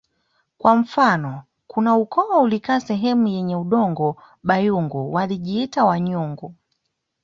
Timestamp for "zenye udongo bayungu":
3.29-5.13